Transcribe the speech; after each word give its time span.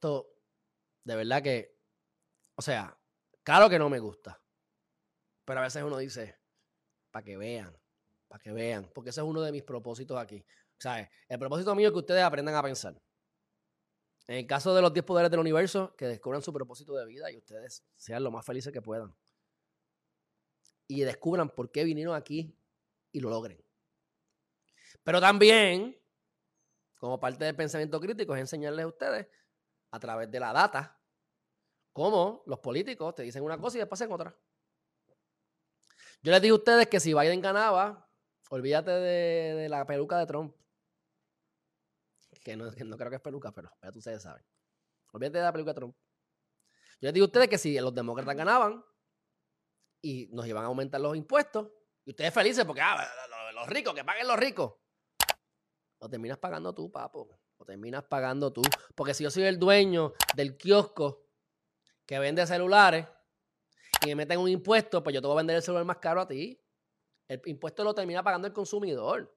esto, 0.00 0.34
de 1.04 1.14
verdad 1.14 1.42
que, 1.42 1.78
o 2.54 2.62
sea, 2.62 2.98
claro 3.42 3.68
que 3.68 3.78
no 3.78 3.90
me 3.90 3.98
gusta. 3.98 4.42
Pero 5.44 5.60
a 5.60 5.64
veces 5.64 5.82
uno 5.82 5.98
dice, 5.98 6.40
para 7.10 7.22
que 7.22 7.36
vean, 7.36 7.76
para 8.26 8.42
que 8.42 8.50
vean, 8.50 8.90
porque 8.94 9.10
ese 9.10 9.20
es 9.20 9.26
uno 9.26 9.42
de 9.42 9.52
mis 9.52 9.62
propósitos 9.62 10.18
aquí. 10.18 10.42
O 10.78 10.80
sea, 10.80 11.10
el 11.28 11.38
propósito 11.38 11.74
mío 11.74 11.88
es 11.88 11.92
que 11.92 11.98
ustedes 11.98 12.22
aprendan 12.22 12.54
a 12.54 12.62
pensar. 12.62 12.98
En 14.26 14.36
el 14.36 14.46
caso 14.46 14.74
de 14.74 14.80
los 14.80 14.90
10 14.90 15.04
poderes 15.04 15.30
del 15.30 15.40
universo, 15.40 15.94
que 15.96 16.06
descubran 16.06 16.40
su 16.40 16.50
propósito 16.50 16.94
de 16.94 17.04
vida 17.04 17.30
y 17.30 17.36
ustedes 17.36 17.84
sean 17.96 18.24
lo 18.24 18.30
más 18.30 18.46
felices 18.46 18.72
que 18.72 18.80
puedan. 18.80 19.14
Y 20.86 21.02
descubran 21.02 21.50
por 21.50 21.70
qué 21.70 21.84
vinieron 21.84 22.14
aquí 22.14 22.56
y 23.12 23.20
lo 23.20 23.28
logren. 23.28 23.62
Pero 25.04 25.20
también, 25.20 26.00
como 26.96 27.20
parte 27.20 27.44
del 27.44 27.56
pensamiento 27.56 28.00
crítico, 28.00 28.34
es 28.34 28.40
enseñarles 28.40 28.84
a 28.84 28.88
ustedes 28.88 29.26
a 29.90 30.00
través 30.00 30.30
de 30.30 30.40
la 30.40 30.52
data 30.52 31.00
cómo 31.92 32.42
los 32.46 32.60
políticos 32.60 33.14
te 33.14 33.22
dicen 33.22 33.42
una 33.42 33.58
cosa 33.58 33.76
y 33.76 33.80
después 33.80 34.00
hacen 34.00 34.12
otra. 34.12 34.34
Yo 36.22 36.32
les 36.32 36.42
dije 36.42 36.52
a 36.52 36.56
ustedes 36.56 36.88
que 36.88 37.00
si 37.00 37.14
Biden 37.14 37.40
ganaba, 37.40 38.08
olvídate 38.50 38.90
de, 38.90 39.68
la 39.68 39.86
peluca 39.86 40.18
de 40.18 40.26
Trump. 40.26 40.54
Que 42.42 42.56
no, 42.56 42.70
creo 42.70 43.10
que 43.10 43.16
es 43.16 43.22
peluca, 43.22 43.52
pero 43.52 43.70
ya 43.82 43.90
ustedes 43.90 44.22
saben. 44.22 44.44
Olvídate 45.12 45.38
de 45.38 45.44
la 45.44 45.52
peluca 45.52 45.70
de 45.72 45.74
Trump. 45.74 45.96
Yo 47.00 47.06
les 47.06 47.14
dije 47.14 47.22
a 47.22 47.26
ustedes 47.26 47.48
que 47.48 47.58
si 47.58 47.78
los 47.80 47.94
demócratas 47.94 48.36
ganaban 48.36 48.84
y 50.02 50.28
nos 50.32 50.46
iban 50.46 50.64
a 50.64 50.66
aumentar 50.66 51.00
los 51.00 51.16
impuestos, 51.16 51.70
y 52.04 52.10
ustedes 52.10 52.32
felices 52.32 52.64
porque, 52.64 52.80
ah, 52.80 53.06
los 53.54 53.68
ricos, 53.68 53.94
que 53.94 54.04
paguen 54.04 54.26
los 54.26 54.38
ricos. 54.38 54.74
Lo 56.00 56.08
terminas 56.08 56.38
pagando 56.38 56.74
tú, 56.74 56.90
papo. 56.90 57.28
Lo 57.60 57.66
terminas 57.66 58.02
pagando 58.04 58.52
tú. 58.52 58.62
Porque 58.94 59.12
si 59.12 59.22
yo 59.22 59.30
soy 59.30 59.42
el 59.44 59.58
dueño 59.58 60.14
del 60.34 60.56
kiosco 60.56 61.26
que 62.06 62.18
vende 62.18 62.46
celulares 62.46 63.06
y 64.02 64.06
me 64.06 64.16
meten 64.16 64.40
un 64.40 64.48
impuesto, 64.48 65.02
pues 65.02 65.12
yo 65.12 65.20
te 65.20 65.26
voy 65.26 65.34
a 65.34 65.36
vender 65.36 65.56
el 65.56 65.62
celular 65.62 65.84
más 65.84 65.98
caro 65.98 66.22
a 66.22 66.26
ti. 66.26 66.58
El 67.28 67.42
impuesto 67.44 67.84
lo 67.84 67.94
termina 67.94 68.22
pagando 68.22 68.48
el 68.48 68.54
consumidor. 68.54 69.36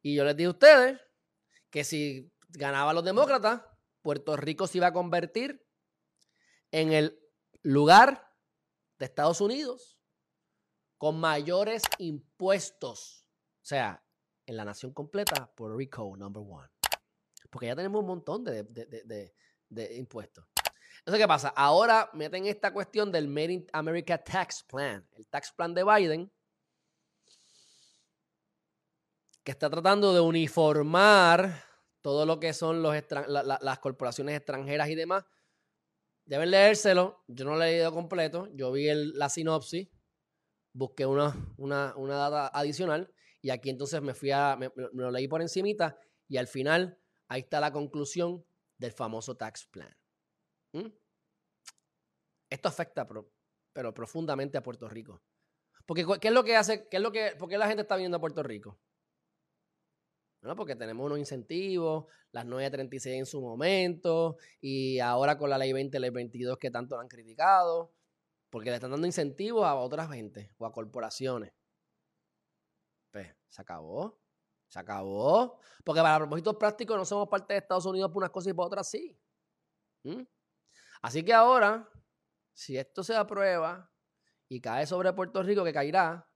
Y 0.00 0.14
yo 0.14 0.24
les 0.24 0.34
dije 0.34 0.46
a 0.46 0.50
ustedes 0.50 1.00
que 1.68 1.84
si 1.84 2.32
ganaban 2.48 2.94
los 2.94 3.04
demócratas, 3.04 3.62
Puerto 4.00 4.34
Rico 4.36 4.66
se 4.66 4.78
iba 4.78 4.86
a 4.86 4.92
convertir 4.94 5.62
en 6.70 6.92
el 6.92 7.20
lugar 7.62 8.32
de 8.98 9.04
Estados 9.04 9.42
Unidos 9.42 9.98
con 10.96 11.20
mayores 11.20 11.82
impuestos. 11.98 13.26
O 13.60 13.66
sea, 13.66 14.02
en 14.46 14.56
la 14.56 14.64
nación 14.64 14.94
completa, 14.94 15.52
Puerto 15.54 15.76
Rico, 15.76 16.16
number 16.16 16.42
one. 16.42 16.75
Porque 17.50 17.66
ya 17.66 17.76
tenemos 17.76 18.00
un 18.00 18.06
montón 18.06 18.44
de, 18.44 19.32
impuestos. 19.96 20.44
Entonces, 20.98 21.22
¿qué 21.22 21.28
pasa? 21.28 21.48
Ahora 21.50 22.10
meten 22.14 22.46
esta 22.46 22.72
cuestión 22.72 23.12
del 23.12 23.28
Made 23.28 23.52
in 23.52 23.66
America 23.72 24.18
Tax 24.18 24.64
Plan, 24.64 25.06
el 25.12 25.26
tax 25.28 25.52
plan 25.52 25.72
de 25.72 25.84
Biden, 25.84 26.32
que 29.44 29.52
está 29.52 29.70
tratando 29.70 30.12
de 30.12 30.20
uniformar 30.20 31.62
todo 32.00 32.26
lo 32.26 32.40
que 32.40 32.52
son 32.52 32.82
las 32.82 33.78
corporaciones 33.78 34.36
extranjeras 34.36 34.88
y 34.88 34.94
demás. 34.94 35.24
Deben 36.24 36.50
leérselo. 36.50 37.22
Yo 37.28 37.44
no 37.44 37.54
lo 37.54 37.62
he 37.62 37.70
leído 37.70 37.92
completo. 37.92 38.48
Yo 38.54 38.72
vi 38.72 38.88
la 38.92 39.28
sinopsis, 39.28 39.88
busqué 40.72 41.06
una, 41.06 41.34
una, 41.56 41.94
una 41.96 42.16
data 42.16 42.48
adicional 42.48 43.12
y 43.46 43.50
aquí 43.50 43.70
entonces 43.70 44.02
me 44.02 44.12
fui 44.12 44.32
a, 44.32 44.56
me, 44.56 44.72
lo 44.74 45.10
leí 45.12 45.28
por 45.28 45.40
encimita 45.40 45.96
y 46.28 46.36
al 46.36 46.48
final 46.48 46.98
ahí 47.28 47.40
está 47.42 47.60
la 47.60 47.72
conclusión 47.72 48.44
del 48.78 48.92
famoso 48.92 49.36
tax 49.36 49.66
plan. 49.66 49.96
¿Mm? 50.72 50.88
Esto 52.50 52.68
afecta 52.68 53.06
pero, 53.72 53.94
profundamente 53.94 54.58
a 54.58 54.62
Puerto 54.62 54.88
Rico. 54.88 55.22
Porque 55.84 56.04
¿qué 56.20 56.28
es 56.28 56.34
lo 56.34 56.44
que 56.44 56.56
hace? 56.56 56.88
¿Qué 56.88 56.96
es 56.96 57.02
lo 57.02 57.12
que, 57.12 57.36
¿Por 57.38 57.48
qué 57.48 57.58
la 57.58 57.68
gente 57.68 57.82
está 57.82 57.96
viendo 57.96 58.16
a 58.16 58.20
Puerto 58.20 58.42
Rico? 58.42 58.78
Bueno, 60.40 60.56
porque 60.56 60.76
tenemos 60.76 61.06
unos 61.06 61.18
incentivos, 61.18 62.06
las 62.30 62.44
936 62.46 63.18
en 63.18 63.26
su 63.26 63.40
momento, 63.40 64.36
y 64.60 64.98
ahora 65.00 65.38
con 65.38 65.50
la 65.50 65.58
ley 65.58 65.72
20, 65.72 65.98
ley 65.98 66.10
22 66.10 66.58
que 66.58 66.70
tanto 66.70 66.98
han 67.00 67.08
criticado, 67.08 67.92
porque 68.50 68.70
le 68.70 68.76
están 68.76 68.90
dando 68.90 69.06
incentivos 69.06 69.64
a 69.64 69.74
otras 69.74 70.10
gente 70.10 70.52
o 70.58 70.66
a 70.66 70.72
corporaciones. 70.72 71.52
Pues, 73.10 73.34
se 73.48 73.62
acabó. 73.62 74.20
Se 74.68 74.78
acabó. 74.78 75.60
Porque 75.84 76.00
para 76.02 76.18
propósitos 76.18 76.56
prácticos 76.56 76.96
no 76.96 77.04
somos 77.04 77.28
parte 77.28 77.54
de 77.54 77.60
Estados 77.60 77.86
Unidos 77.86 78.10
por 78.10 78.18
unas 78.18 78.30
cosas 78.30 78.50
y 78.50 78.54
por 78.54 78.66
otras 78.66 78.88
sí. 78.88 79.18
¿Mm? 80.02 80.22
Así 81.02 81.22
que 81.22 81.32
ahora, 81.32 81.88
si 82.52 82.76
esto 82.76 83.04
se 83.04 83.14
aprueba 83.14 83.90
y 84.48 84.60
cae 84.60 84.86
sobre 84.86 85.12
Puerto 85.12 85.42
Rico, 85.42 85.64
que 85.64 85.72
caerá, 85.72 86.28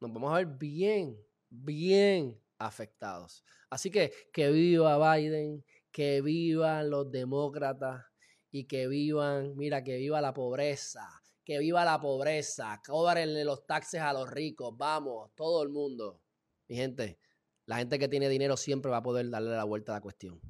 nos 0.00 0.12
vamos 0.12 0.32
a 0.32 0.36
ver 0.36 0.46
bien, 0.46 1.16
bien 1.48 2.42
afectados. 2.58 3.44
Así 3.70 3.90
que 3.90 4.12
que 4.32 4.50
viva 4.50 5.16
Biden, 5.16 5.64
que 5.90 6.20
vivan 6.20 6.90
los 6.90 7.10
demócratas 7.10 8.04
y 8.50 8.66
que 8.66 8.88
vivan, 8.88 9.56
mira, 9.56 9.82
que 9.82 9.96
viva 9.96 10.20
la 10.20 10.34
pobreza, 10.34 11.08
que 11.44 11.58
viva 11.58 11.84
la 11.84 12.00
pobreza, 12.00 12.80
cóbrenle 12.84 13.44
los 13.44 13.66
taxes 13.66 14.00
a 14.00 14.12
los 14.12 14.30
ricos, 14.30 14.76
vamos, 14.76 15.30
todo 15.34 15.62
el 15.62 15.68
mundo. 15.68 16.23
Mi 16.68 16.76
gente, 16.76 17.18
la 17.66 17.76
gente 17.76 17.98
que 17.98 18.08
tiene 18.08 18.28
dinero 18.28 18.56
siempre 18.56 18.90
va 18.90 18.98
a 18.98 19.02
poder 19.02 19.30
darle 19.30 19.50
la 19.50 19.64
vuelta 19.64 19.92
a 19.92 19.96
la 19.96 20.00
cuestión. 20.00 20.40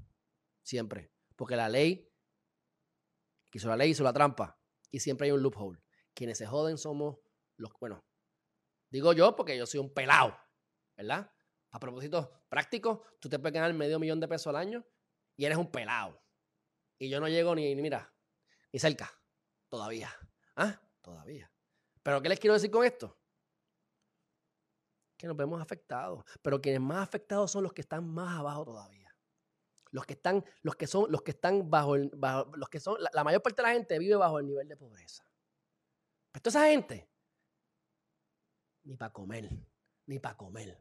Siempre. 0.62 1.12
Porque 1.36 1.56
la 1.56 1.68
ley, 1.68 2.10
hizo 3.52 3.68
la 3.68 3.76
ley, 3.76 3.90
hizo 3.90 4.04
la 4.04 4.12
trampa. 4.12 4.60
Y 4.90 5.00
siempre 5.00 5.26
hay 5.26 5.32
un 5.32 5.42
loophole. 5.42 5.80
Quienes 6.14 6.38
se 6.38 6.46
joden 6.46 6.78
somos 6.78 7.18
los, 7.56 7.72
bueno, 7.80 8.04
digo 8.90 9.12
yo 9.12 9.34
porque 9.36 9.56
yo 9.56 9.66
soy 9.66 9.80
un 9.80 9.92
pelado, 9.92 10.36
¿verdad? 10.96 11.32
A 11.70 11.80
propósito 11.80 12.44
práctico, 12.48 13.04
tú 13.20 13.28
te 13.28 13.38
puedes 13.38 13.54
ganar 13.54 13.74
medio 13.74 13.98
millón 13.98 14.20
de 14.20 14.28
pesos 14.28 14.48
al 14.48 14.56
año 14.56 14.84
y 15.36 15.44
eres 15.44 15.58
un 15.58 15.70
pelado. 15.70 16.22
Y 16.98 17.08
yo 17.08 17.20
no 17.20 17.28
llego 17.28 17.54
ni, 17.54 17.74
ni 17.74 17.82
mira, 17.82 18.12
ni 18.72 18.78
cerca, 18.78 19.10
todavía. 19.68 20.10
¿Ah? 20.56 20.80
Todavía. 21.00 21.50
Pero 22.02 22.22
¿qué 22.22 22.28
les 22.28 22.38
quiero 22.38 22.54
decir 22.54 22.70
con 22.70 22.84
esto? 22.84 23.18
Que 25.16 25.26
nos 25.26 25.36
vemos 25.36 25.60
afectados. 25.60 26.24
Pero 26.42 26.60
quienes 26.60 26.80
más 26.80 27.02
afectados 27.02 27.50
son 27.50 27.62
los 27.62 27.72
que 27.72 27.82
están 27.82 28.06
más 28.06 28.38
abajo 28.38 28.64
todavía. 28.64 29.14
Los 29.90 30.06
que 30.06 30.14
están, 30.14 30.44
los 30.62 30.74
que 30.74 30.86
son, 30.86 31.10
los 31.10 31.22
que 31.22 31.30
están 31.30 31.70
bajo, 31.70 31.94
el, 31.94 32.10
los 32.56 32.68
que 32.68 32.80
son, 32.80 32.96
la, 33.12 33.22
mayor 33.22 33.42
parte 33.42 33.62
de 33.62 33.68
la 33.68 33.74
gente 33.74 33.98
vive 33.98 34.16
bajo 34.16 34.40
el 34.40 34.46
nivel 34.46 34.66
de 34.66 34.76
pobreza. 34.76 35.24
Pero 36.32 36.42
toda 36.42 36.60
esa 36.60 36.70
gente, 36.70 37.08
ni 38.82 38.96
para 38.96 39.12
comer, 39.12 39.48
ni 40.06 40.18
para 40.18 40.36
comer. 40.36 40.76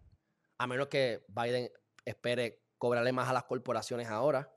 A 0.58 0.66
menos 0.66 0.88
que 0.88 1.26
Biden 1.28 1.70
espere 2.04 2.64
cobrarle 2.80 3.12
más 3.12 3.30
a 3.30 3.34
las 3.34 3.44
corporaciones 3.44 4.08
ahora, 4.08 4.52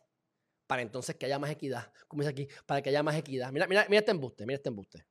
para 0.66 0.82
entonces 0.82 1.16
que 1.16 1.26
haya 1.26 1.38
más 1.38 1.50
equidad. 1.50 1.92
Como 2.08 2.22
dice 2.22 2.30
aquí, 2.30 2.48
para 2.64 2.82
que 2.82 2.90
haya 2.90 3.02
más 3.02 3.16
equidad. 3.16 3.52
Mira, 3.52 3.66
mira, 3.66 3.86
mira 3.88 4.00
este 4.00 4.10
embuste, 4.10 4.46
mira 4.46 4.56
este 4.56 4.68
embuste. 4.68 5.06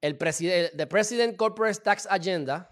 El 0.00 0.16
presidente, 0.16 0.76
the 0.76 0.86
President 0.86 1.36
Corporate 1.36 1.78
Tax 1.80 2.06
Agenda 2.06 2.70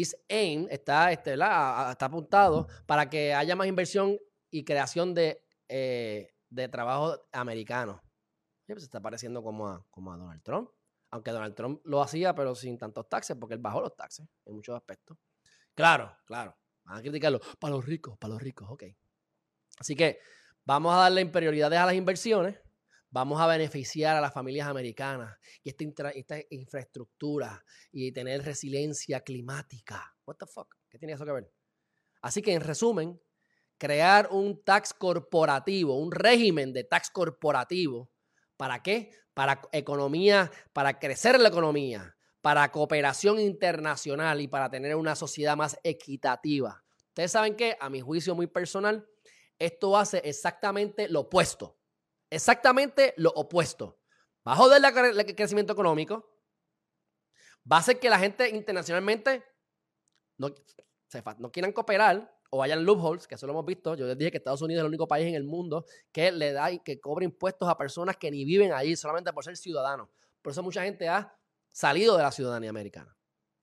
is 0.00 0.16
aimed, 0.28 0.70
está, 0.70 1.12
este, 1.12 1.34
está 1.34 2.06
apuntado 2.06 2.68
para 2.86 3.08
que 3.08 3.34
haya 3.34 3.56
más 3.56 3.66
inversión 3.66 4.18
y 4.50 4.64
creación 4.64 5.14
de, 5.14 5.44
eh, 5.68 6.34
de 6.48 6.68
trabajo 6.68 7.16
americano. 7.32 8.02
Pues 8.66 8.80
se 8.80 8.84
está 8.86 9.00
pareciendo 9.00 9.42
como 9.42 9.68
a, 9.68 9.84
como 9.90 10.12
a 10.12 10.16
Donald 10.16 10.42
Trump. 10.42 10.70
Aunque 11.12 11.32
Donald 11.32 11.54
Trump 11.56 11.80
lo 11.84 12.00
hacía, 12.02 12.34
pero 12.34 12.54
sin 12.54 12.78
tantos 12.78 13.08
taxes, 13.08 13.36
porque 13.36 13.54
él 13.54 13.60
bajó 13.60 13.80
los 13.80 13.96
taxes 13.96 14.28
en 14.46 14.54
muchos 14.54 14.76
aspectos. 14.76 15.18
Claro, 15.74 16.16
claro. 16.24 16.56
Van 16.84 16.98
a 16.98 17.00
criticarlo. 17.02 17.40
Para 17.58 17.74
los 17.74 17.84
ricos, 17.84 18.16
para 18.16 18.34
los 18.34 18.42
ricos, 18.42 18.68
ok. 18.70 18.84
Así 19.78 19.96
que 19.96 20.20
vamos 20.64 20.94
a 20.94 20.98
darle 20.98 21.26
prioridades 21.26 21.78
a 21.80 21.86
las 21.86 21.94
inversiones 21.94 22.60
vamos 23.10 23.40
a 23.40 23.46
beneficiar 23.46 24.16
a 24.16 24.20
las 24.20 24.32
familias 24.32 24.68
americanas 24.68 25.36
y 25.62 25.70
esta, 25.70 26.10
esta, 26.10 26.36
infraestructura 26.50 27.64
y 27.92 28.12
tener 28.12 28.44
resiliencia 28.44 29.20
climática. 29.20 30.14
What 30.24 30.36
the 30.36 30.46
fuck? 30.46 30.76
¿Qué 30.88 30.98
tiene 30.98 31.14
eso 31.14 31.24
que 31.24 31.32
ver? 31.32 31.52
Así 32.22 32.40
que 32.40 32.52
en 32.52 32.60
resumen, 32.60 33.20
crear 33.78 34.28
un 34.30 34.62
tax 34.62 34.94
corporativo, 34.94 35.98
un 35.98 36.12
régimen 36.12 36.72
de 36.72 36.84
tax 36.84 37.10
corporativo. 37.10 38.10
¿Para 38.56 38.82
qué? 38.82 39.10
Para 39.34 39.60
economía, 39.72 40.50
para 40.72 40.98
crecer 40.98 41.40
la 41.40 41.48
economía, 41.48 42.16
para 42.42 42.70
cooperación 42.70 43.40
internacional 43.40 44.40
y 44.40 44.48
para 44.48 44.70
tener 44.70 44.94
una 44.94 45.16
sociedad 45.16 45.56
más 45.56 45.78
equitativa. 45.82 46.84
Ustedes 47.08 47.32
saben 47.32 47.56
que, 47.56 47.76
a 47.80 47.90
mi 47.90 48.00
juicio 48.00 48.34
muy 48.34 48.46
personal, 48.46 49.08
esto 49.58 49.96
hace 49.96 50.18
exactamente 50.24 51.08
lo 51.08 51.20
opuesto 51.20 51.79
exactamente 52.30 53.14
lo 53.16 53.30
opuesto. 53.30 53.98
Va 54.46 54.52
a 54.52 54.56
joder 54.56 54.82
el 54.84 55.36
crecimiento 55.36 55.72
económico. 55.72 56.26
Va 57.70 57.76
a 57.76 57.80
hacer 57.80 58.00
que 58.00 58.08
la 58.08 58.18
gente 58.18 58.48
internacionalmente 58.48 59.44
no, 60.38 60.48
no 61.38 61.52
quieran 61.52 61.72
cooperar 61.72 62.40
o 62.50 62.62
hayan 62.62 62.84
loopholes, 62.84 63.26
que 63.26 63.34
eso 63.34 63.46
lo 63.46 63.52
hemos 63.52 63.66
visto. 63.66 63.94
Yo 63.94 64.06
les 64.06 64.16
dije 64.16 64.30
que 64.30 64.38
Estados 64.38 64.62
Unidos 64.62 64.80
es 64.80 64.84
el 64.84 64.88
único 64.88 65.06
país 65.06 65.26
en 65.26 65.34
el 65.34 65.44
mundo 65.44 65.84
que 66.10 66.32
le 66.32 66.52
da 66.52 66.70
y 66.70 66.80
que 66.80 67.00
cobra 67.00 67.24
impuestos 67.24 67.68
a 67.68 67.76
personas 67.76 68.16
que 68.16 68.30
ni 68.30 68.44
viven 68.44 68.72
allí 68.72 68.96
solamente 68.96 69.32
por 69.32 69.44
ser 69.44 69.56
ciudadanos. 69.56 70.08
Por 70.42 70.52
eso 70.52 70.62
mucha 70.62 70.82
gente 70.82 71.08
ha 71.08 71.36
salido 71.68 72.16
de 72.16 72.22
la 72.22 72.32
ciudadanía 72.32 72.70
americana. 72.70 73.16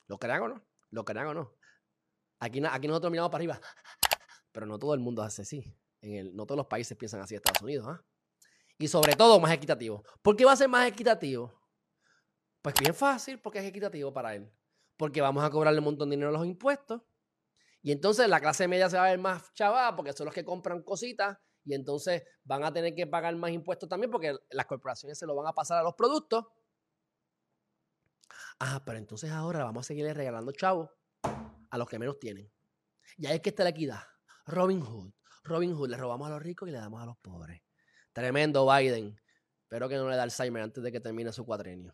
¿Lo 0.08 0.18
crean 0.18 0.44
o 0.44 0.48
no? 0.48 0.66
¿Lo 0.92 1.04
crean 1.04 1.28
o 1.28 1.34
no? 1.34 1.54
Aquí, 2.40 2.62
nosotros 2.62 3.12
miramos 3.12 3.32
para 3.32 3.40
arriba, 3.40 3.60
pero 4.52 4.66
no 4.66 4.78
todo 4.78 4.94
el 4.94 5.00
mundo 5.00 5.22
hace 5.22 5.42
así. 5.42 5.76
No 6.02 6.46
todos 6.46 6.58
los 6.58 6.68
países 6.68 6.96
piensan 6.96 7.20
así 7.20 7.36
Estados 7.36 7.62
Unidos. 7.62 7.88
¿ah? 7.90 8.06
Y 8.78 8.88
sobre 8.88 9.16
todo 9.16 9.40
más 9.40 9.52
equitativo. 9.52 10.04
¿Por 10.22 10.36
qué 10.36 10.46
va 10.46 10.52
a 10.52 10.56
ser 10.56 10.70
más 10.70 10.88
equitativo? 10.88 11.54
Pues 12.62 12.76
bien 12.80 12.94
fácil, 12.94 13.40
porque 13.40 13.60
es 13.60 13.66
equitativo 13.66 14.14
para 14.14 14.36
él. 14.36 14.52
Porque 14.98 15.22
vamos 15.22 15.44
a 15.44 15.50
cobrarle 15.50 15.80
un 15.80 15.86
montón 15.86 16.10
de 16.10 16.16
dinero 16.16 16.30
a 16.30 16.34
los 16.34 16.46
impuestos. 16.46 17.02
Y 17.82 17.92
entonces 17.92 18.28
la 18.28 18.40
clase 18.40 18.68
media 18.68 18.90
se 18.90 18.98
va 18.98 19.06
a 19.06 19.10
ver 19.10 19.20
más 19.20 19.54
chavada 19.54 19.96
porque 19.96 20.14
son 20.14 20.26
los 20.26 20.34
que 20.34 20.44
compran 20.44 20.84
cositas 20.84 21.38
y 21.64 21.74
entonces 21.74 22.24
van 22.44 22.64
a 22.64 22.74
tener 22.74 22.96
que 22.96 23.08
pagar 23.08 23.36
más 23.36 23.52
impuestos 23.52 23.88
también 23.88 24.12
porque 24.12 24.36
las 24.50 24.66
corporaciones 24.66 25.18
se 25.18 25.26
lo 25.26 25.36
van 25.36 25.48
a 25.48 25.54
pasar 25.54 25.78
a 25.78 25.84
los 25.84 25.94
productos. 25.96 26.46
Ah, 28.60 28.82
pero 28.86 28.98
entonces 28.98 29.32
ahora 29.32 29.64
vamos 29.64 29.86
a 29.86 29.88
seguirle 29.88 30.14
regalando 30.14 30.52
chavos 30.52 30.90
a 31.70 31.78
los 31.78 31.88
que 31.88 32.00
menos 32.00 32.20
tienen. 32.20 32.52
Y 33.18 33.28
ahí 33.28 33.36
es 33.36 33.42
que 33.42 33.50
está 33.50 33.64
la 33.64 33.70
equidad. 33.70 34.02
Robin 34.46 34.82
Hood. 34.82 35.14
Robin 35.44 35.74
Hood, 35.74 35.90
le 35.90 35.98
robamos 35.98 36.28
a 36.28 36.32
los 36.32 36.42
ricos 36.42 36.68
y 36.68 36.72
le 36.72 36.78
damos 36.78 37.02
a 37.02 37.06
los 37.06 37.18
pobres. 37.18 37.62
Tremendo 38.18 38.66
Biden. 38.66 39.16
Espero 39.62 39.88
que 39.88 39.96
no 39.96 40.10
le 40.10 40.16
dé 40.16 40.22
Alzheimer 40.24 40.64
antes 40.64 40.84
de 40.84 40.92
que 40.92 41.00
termine 41.00 41.32
su 41.32 41.46
cuatrenio. 41.46 41.94